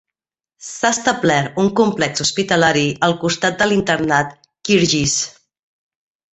[0.67, 4.35] S"ha establert un complex hospitalari al costat de l"internat
[4.67, 5.19] Kyrgyz.